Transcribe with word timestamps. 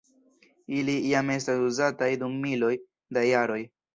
Ili 0.77 0.95
jam 1.09 1.29
estas 1.33 1.61
uzataj 1.67 2.09
dum 2.23 2.39
miloj 2.47 2.73
da 3.19 3.27
jaroj. 3.29 3.63